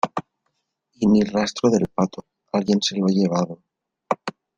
y 1.01 1.05
ni 1.05 1.21
rastro 1.23 1.69
del 1.69 1.87
pato, 1.87 2.25
alguien 2.53 2.81
se 2.81 2.97
lo 2.97 3.05
ha 3.05 3.09
llevado. 3.09 3.61